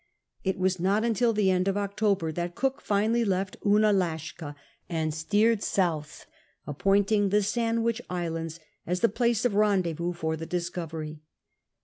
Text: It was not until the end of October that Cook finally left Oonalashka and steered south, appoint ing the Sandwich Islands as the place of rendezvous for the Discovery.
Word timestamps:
It 0.43 0.57
was 0.57 0.79
not 0.79 1.03
until 1.05 1.31
the 1.31 1.51
end 1.51 1.67
of 1.67 1.77
October 1.77 2.31
that 2.31 2.55
Cook 2.55 2.81
finally 2.81 3.23
left 3.23 3.57
Oonalashka 3.63 4.55
and 4.89 5.13
steered 5.13 5.61
south, 5.61 6.25
appoint 6.65 7.11
ing 7.11 7.29
the 7.29 7.43
Sandwich 7.43 8.01
Islands 8.09 8.59
as 8.87 9.01
the 9.01 9.09
place 9.09 9.45
of 9.45 9.53
rendezvous 9.53 10.13
for 10.13 10.35
the 10.35 10.47
Discovery. 10.47 11.21